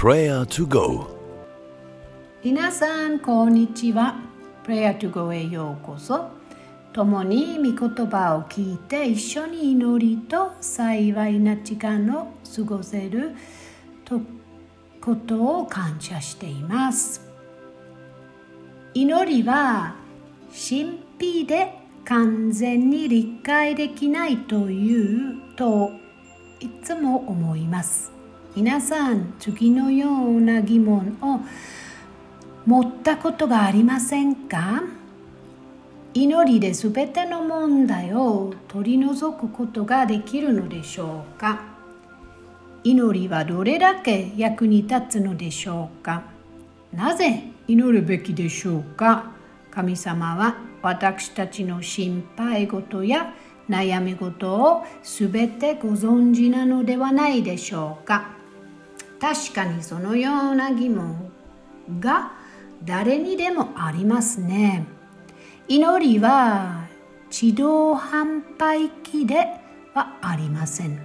[0.00, 1.08] Prayer to Go.
[2.44, 4.14] 皆さんこんにちは。
[4.62, 6.28] Prayer to Go へようこそ。
[6.92, 13.32] 共に御言葉を聞いて一緒に祈りと幸いな時間を過ごせる
[14.04, 14.20] と
[15.00, 17.28] ことを感謝しています。
[18.94, 19.96] 祈りは
[20.50, 25.90] 神秘で完全に理解できないというと
[26.60, 28.17] いつも思います。
[28.58, 31.38] 皆さん次のような疑問を
[32.66, 34.82] 持ったことがありませんか？
[36.12, 41.60] 祈りで全ての問題を取り除くことができるのでしょうか？
[42.82, 46.24] 祈りはどれだけ役に立つのでしょうか？
[46.92, 49.30] なぜ祈るべきでしょうか？
[49.70, 53.34] 神様は私たちの心配事や
[53.70, 58.36] 悩み事をすべてご存知なのではないでしょうか？
[59.20, 61.30] 確かにそのような疑問
[62.00, 62.32] が
[62.84, 64.86] 誰にでもありますね。
[65.66, 66.86] 祈りは
[67.30, 69.46] 自動販売機で
[69.94, 71.00] はありません。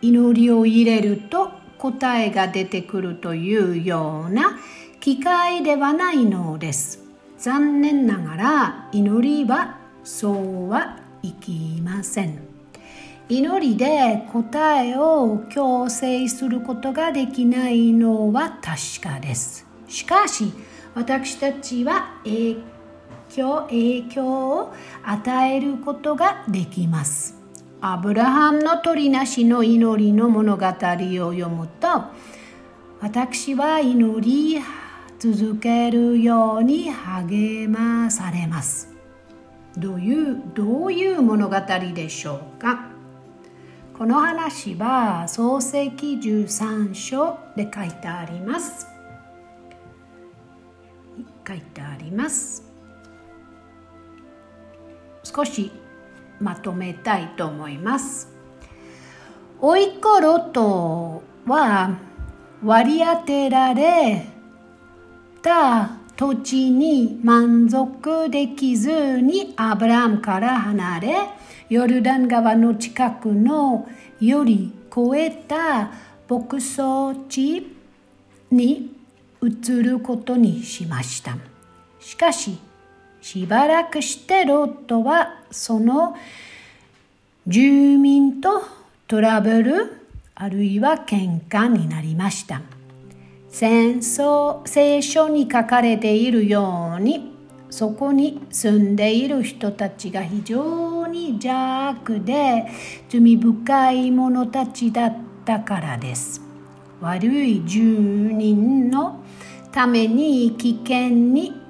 [0.00, 4.58] 祈りを入れると答えが出てくるというような
[5.00, 7.04] 機械ではないのです。
[7.38, 12.51] 残念ながら祈りはそうはいきません。
[13.28, 19.66] 祈りで答えを強制することができないのは確かです。
[19.88, 20.52] しかし
[20.94, 22.56] 私たちは影
[23.30, 27.40] 響影響を与えることができます。
[27.80, 31.88] アブラハムの鳥なしの祈りの物語を読むと
[33.00, 34.20] 私は祈
[34.54, 34.60] り
[35.18, 38.94] 続けるように励まされます。
[39.76, 41.56] どういうどういう物語
[41.94, 42.91] でしょうか？
[44.02, 48.88] この話は創世記13章で書いてあります。
[51.46, 52.64] 書いてあります。
[55.22, 55.70] 少し
[56.40, 58.28] まとめたいと思います。
[59.60, 61.96] おいっ子ロトは
[62.64, 64.26] 割り当てられ
[65.42, 71.41] た土地に満足できずにアブラムから離れ
[71.72, 73.88] ヨルダン川の近くの
[74.20, 75.90] より越えた
[76.28, 77.66] 牧草地
[78.50, 78.94] に
[79.42, 81.38] 移ることにしました。
[81.98, 82.58] しかし
[83.22, 86.14] しばらくしてロットはその
[87.46, 88.62] 住民と
[89.08, 89.96] トラブル
[90.34, 92.60] あるいは喧嘩になりました。
[93.48, 97.32] 戦争聖書に書かれているように
[97.70, 102.66] そこに住んでいる人たちが非常に邪悪で
[103.08, 106.40] 罪深い者たちだったからです。
[107.00, 107.80] 悪い住
[108.32, 109.20] 人の
[109.70, 111.60] ために危険に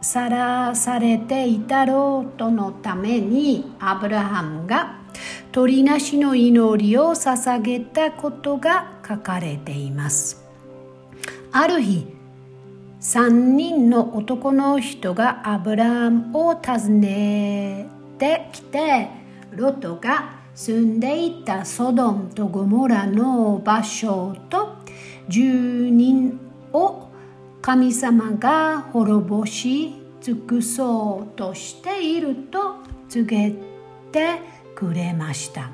[0.00, 4.98] さらされていたろうとのためにアブラハムが
[5.52, 10.44] 鳥なしの祈りを捧げたことが書かれています。
[11.52, 12.06] ある日
[13.00, 17.86] 3人の男の人がアブラハムを訪ね
[18.24, 19.08] てきて
[19.50, 24.76] ロトが住んでいたソドンとゴモラの場所と
[25.28, 26.40] 住人
[26.72, 27.08] を
[27.60, 32.76] 神様が滅ぼし尽くそうとしていると
[33.10, 33.54] 告げ
[34.10, 34.40] て
[34.74, 35.72] くれました。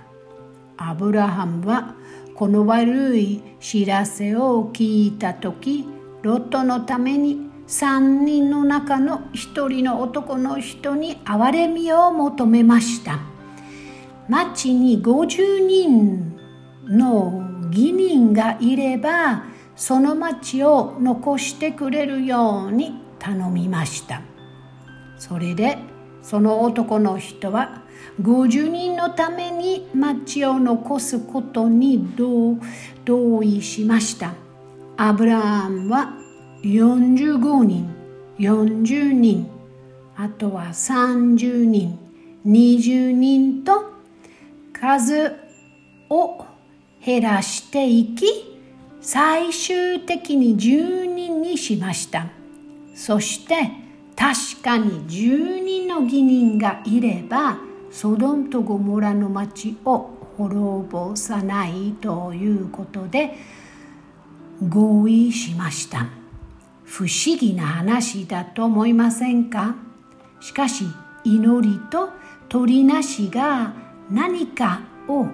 [0.77, 1.95] アブラハムは
[2.35, 5.87] この悪い知らせを聞いた時
[6.23, 13.21] ロトのために3人の中の1人の男の人に憐れみを求めました。
[14.29, 16.37] 町に50人
[16.89, 19.45] の義人がいれば
[19.77, 24.21] その町を残してくれるように頼みました。
[25.17, 25.79] それで
[26.23, 27.83] その男の人は
[28.21, 32.05] 50人のために町を残すことに
[33.05, 34.35] 同意しました。
[34.97, 36.15] アブラハムは
[36.63, 37.89] 45人
[38.39, 39.51] 40人
[40.15, 41.99] あとは30人
[42.47, 43.93] 20人と
[44.73, 45.37] 数
[46.11, 46.45] を
[47.03, 48.27] 減らしていき
[49.01, 52.27] 最終的に10人にしました。
[52.95, 53.71] そして
[54.15, 57.59] 確かに10人の義人がいれば
[57.91, 63.35] ソドンとゴモラの町を滅ぼさないということで
[64.69, 66.20] 合意しました。
[66.91, 69.77] 不思議な話だと思いませんか？
[70.41, 70.87] しかし
[71.23, 72.11] 祈りと
[72.49, 73.73] 鳥なしが
[74.11, 75.27] 何かを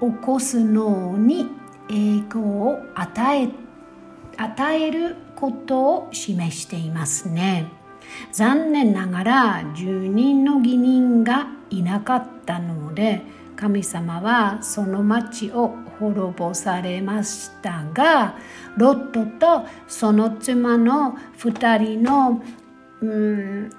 [0.00, 1.46] 起こすのに
[1.88, 3.48] 影響を与え
[4.38, 7.66] 与えることを示していますね。
[8.32, 13.20] 残念ながら住人の義人がいなかったので
[13.56, 18.36] 神様はその町を滅ぼされましたが
[18.76, 22.42] ロットとその妻の2人の、
[23.00, 23.70] うん、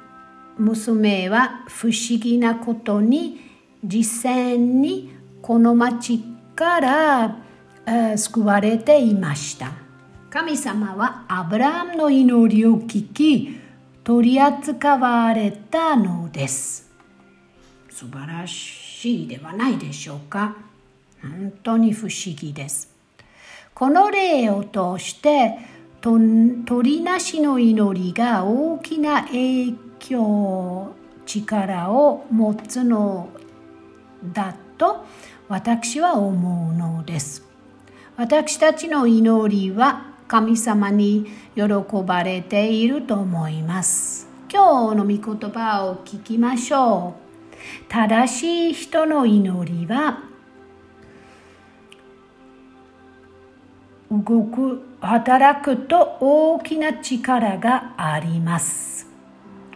[0.57, 3.39] 娘は不思議なことに
[3.83, 5.12] 実際に
[5.42, 6.19] この町
[6.56, 7.50] から
[7.89, 9.71] え救われていました。
[10.30, 13.60] 神様はアブラハムの祈りを聞き
[14.04, 16.92] 取り扱われたのです。
[17.89, 20.56] 素晴らしいではないでしょうか。
[21.21, 22.94] 本当に不思議です。
[23.74, 25.57] この例を通して
[26.01, 30.94] 鳥なしの祈りが大きな影響
[31.25, 33.30] 力を持つの
[34.24, 35.06] だと
[35.48, 37.45] 私は思うのです。
[38.18, 41.25] 私たちの祈りは神様に
[41.56, 41.63] 喜
[42.06, 44.27] ばれていると思います。
[44.51, 47.30] 今日の御言葉を聞きましょう。
[47.89, 50.28] 正しい人の祈りは
[54.11, 59.07] 動く働くと大きな力があります。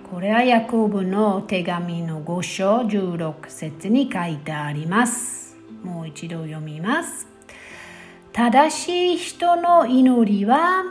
[0.09, 5.55] これはヤコブの手紙の5章16節に書いてあります。
[5.83, 7.27] もう一度読みます。
[8.31, 10.83] 正しい人の祈りは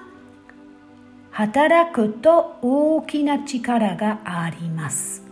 [1.32, 5.24] 働くと大きな力があります。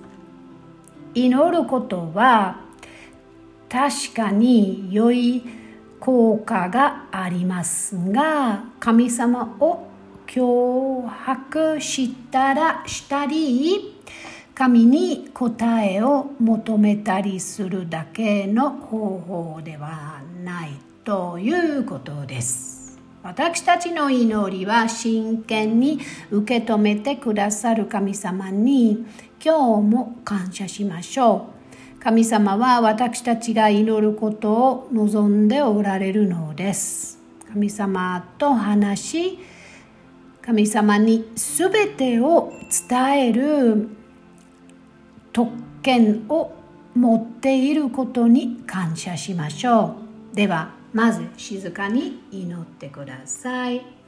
[1.15, 2.61] 祈ることは
[3.69, 5.60] 確かに良い
[6.01, 9.87] 効果がありますが神様を
[10.27, 13.97] 脅迫したらしたり
[14.55, 20.73] 神に答えを求めたりするだけの方法ではない
[21.05, 22.99] ということです。
[23.23, 25.99] 私たちの祈りは真剣に
[26.31, 29.07] 受け止めてくださる神様に
[29.45, 31.60] 今日も感謝しましょう。
[32.01, 37.19] 神様は私たちが祈ることを望んでおられるのです
[37.53, 39.39] 神様と話し
[40.41, 42.53] 神様に全てを
[42.89, 43.89] 伝える
[45.35, 45.53] 特
[45.83, 46.53] 権を
[46.95, 49.95] 持っていることに感謝しましょ
[50.33, 54.00] うではまず静かに祈ってください。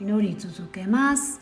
[0.00, 1.40] 祈り続けます。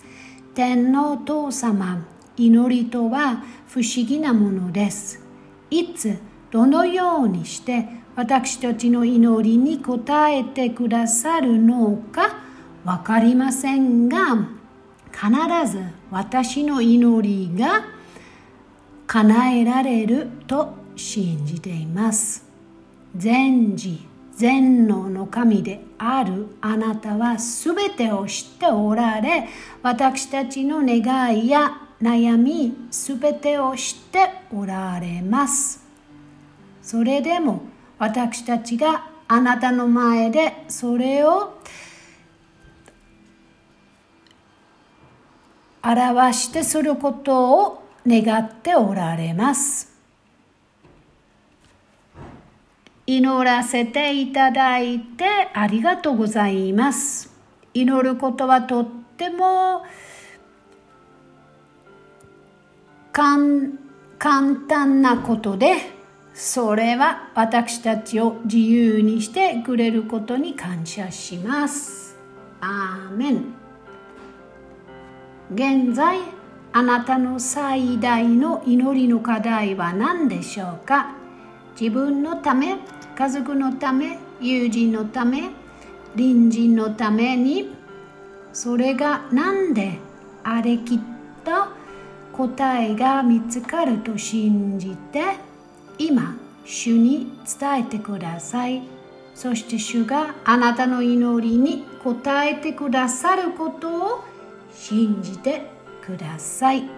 [0.59, 2.05] 天皇父様
[2.37, 5.21] 祈りとは不思議なものです
[5.71, 6.19] いつ
[6.51, 12.41] どのようにして私たちの祈りに応えてくださるのか
[12.85, 14.49] 分かりませんが
[15.13, 17.85] 必ず私の祈りが
[19.07, 22.45] 叶えられると信じています
[23.15, 24.08] 全知
[24.39, 29.49] 全能の神であるあなたはすべてを知っておられ
[29.83, 35.85] 私たちの願いや悩みすべてを知っておられます。
[36.81, 37.63] それでも
[37.99, 41.59] 私たちがあなたの前でそれを
[45.83, 49.88] 表してすることを願っておられます。
[53.11, 55.25] 祈らせていただいて
[55.55, 57.35] ありがとうございます。
[57.73, 58.87] 祈ることはとっ
[59.17, 59.83] ても
[63.15, 65.77] 簡単なことで、
[66.35, 72.15] それは私たちを自由にしてくれることに感謝します。
[72.61, 73.45] アーメン。
[75.55, 76.19] 現在、
[76.75, 81.15] あなたの最大の祈りの課題は何でしょうか？
[81.81, 82.77] 自分のため
[83.19, 85.51] 家族のため友人のため
[86.17, 87.75] 隣人のために
[88.53, 89.99] それが何で
[90.45, 90.99] あれきっ
[91.45, 91.51] と
[92.33, 95.35] 答えが見つかると信じて
[95.99, 98.83] 今主に伝えてください
[99.35, 104.25] そして主があなたの祈りに応えてくださることを
[104.73, 105.69] 信じて
[106.03, 106.98] ください。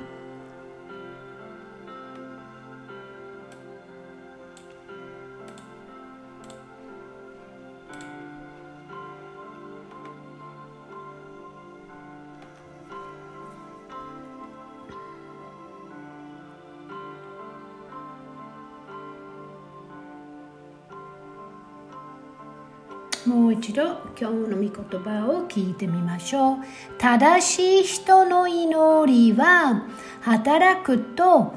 [23.60, 23.82] 一度
[24.18, 26.56] 今日の御言葉を聞いてみましょう。
[26.96, 29.86] 正しい人の祈りは
[30.22, 31.52] 働くと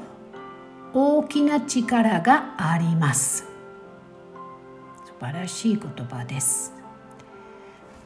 [0.92, 3.46] 大きな力があります。
[5.06, 6.74] 素晴らしい言葉です。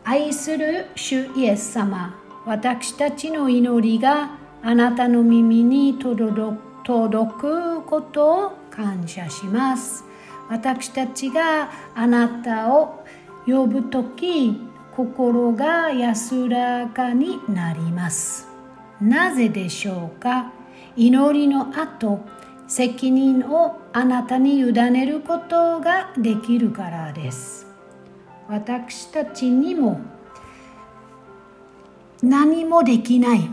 [0.05, 2.15] 愛する主イエス様
[2.47, 4.31] 私たちの祈りが
[4.63, 10.05] あなたの耳に届くことを感謝します。
[10.49, 13.05] 私たちがあなたを
[13.51, 14.61] 呼ぶ時
[14.95, 18.47] 心が安らかになります。
[19.01, 20.53] なぜでしょうか？
[20.97, 22.21] 祈りの後
[22.67, 27.67] 責任をあなたに委ねることができるからです。
[28.49, 30.01] 私たちにも
[32.23, 33.49] 何もできない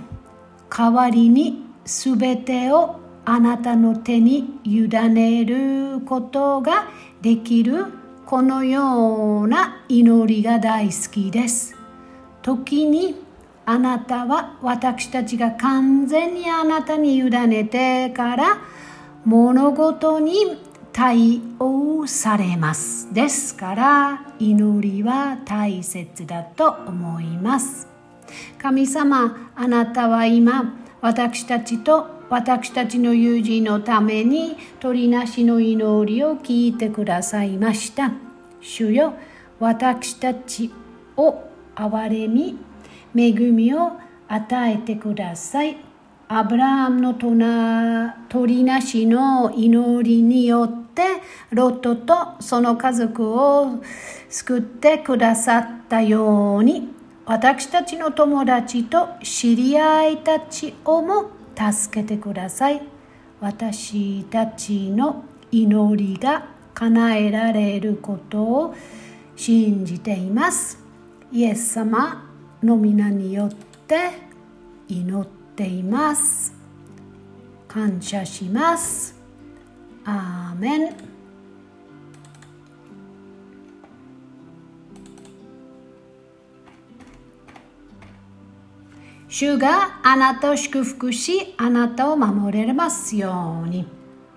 [0.69, 6.89] 代わりに全てをあなたの手に委ねることが
[7.21, 7.85] できる
[8.25, 11.75] このような祈りが大好きです。
[12.41, 13.15] 時に
[13.67, 18.57] あなたは私たちが完全にあなたに委ねてから
[19.25, 20.57] 物事に
[20.91, 27.87] 対応されますですから祈りは大切だと思います。
[28.57, 38.11] 神様あなたは今私たちと私たちの友人のために鳥なしの祈りを聞いてくださいました。
[38.61, 39.13] 主よ
[39.59, 40.71] 私たち
[41.15, 41.43] を
[41.75, 42.57] 憐れみ
[43.15, 43.91] 恵みを
[44.27, 45.77] 与えてください。
[46.27, 47.13] アブラハムの
[48.27, 51.03] 鳥なしの祈りによって
[51.51, 53.83] ロットとその家族を
[54.27, 56.89] 救ってくださったように
[57.27, 62.81] 私たちの友達と知り合いたちをも助けてください。
[63.39, 68.75] 私たちの祈りが叶えられることを
[69.35, 70.79] 信じています。
[71.31, 72.29] イエス様
[72.63, 73.49] の皆によっ
[73.87, 74.11] て
[74.87, 76.53] 祈っています。
[77.67, 79.15] 感謝します。
[80.05, 81.14] アーメン。
[89.37, 93.85] 主があなたを祝福し、あなたを守れますように。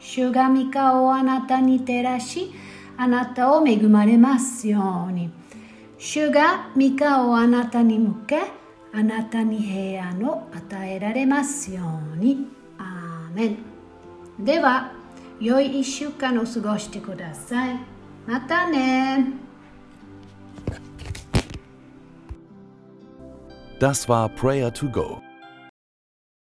[0.01, 2.51] 主が御顔をあなたに照らし、
[2.97, 5.31] あなたを恵まれますように。
[5.99, 8.43] 主が御顔をあなたに向け、
[8.93, 12.49] あなたに平安を与えられますように。
[12.77, 13.57] アーメ
[14.41, 14.45] ン。
[14.45, 14.91] では、
[15.39, 17.79] 良い一週間を過ごしてください。
[18.27, 19.48] またね。
[23.79, 25.23] Das war Prayer to Go.